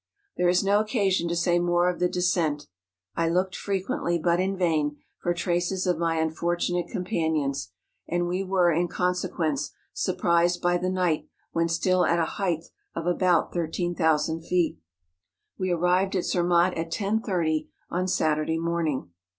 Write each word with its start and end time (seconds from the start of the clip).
There 0.35 0.49
is 0.49 0.63
no 0.63 0.79
occasion 0.79 1.27
to 1.29 1.35
say 1.35 1.59
more 1.59 1.87
of 1.87 1.99
the 1.99 2.09
descent. 2.09 2.65
I 3.15 3.29
looked 3.29 3.55
frequently, 3.55 4.17
but 4.17 4.39
in 4.39 4.57
vain, 4.57 4.97
for 5.21 5.31
traces 5.31 5.85
of 5.85 5.99
my 5.99 6.15
unfortunate 6.17 6.87
companions; 6.87 7.71
and 8.07 8.27
we 8.27 8.43
were, 8.43 8.71
in 8.71 8.87
consequence, 8.87 9.69
surprised 9.93 10.59
by 10.59 10.79
the 10.79 10.89
night 10.89 11.27
when 11.51 11.69
still 11.69 12.03
at 12.03 12.17
a 12.17 12.25
height 12.25 12.65
of 12.95 13.05
about 13.05 13.53
13,000 13.53 14.41
feet. 14.43 14.79
We 15.59 15.69
arrived 15.69 16.15
at 16.15 16.23
Zer¬ 16.23 16.47
matt 16.47 16.75
at 16.75 16.91
10.30, 16.91 17.67
on 17.91 18.07
Saturday 18.07 18.57
morning. 18.57 19.11